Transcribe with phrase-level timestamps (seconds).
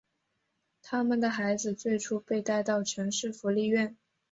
[0.81, 3.95] 他们的孩子最初被带到城市福利院。